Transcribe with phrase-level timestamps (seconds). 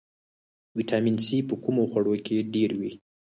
[0.77, 2.91] ویټامین سي په کومو خوړو کې ډیر وي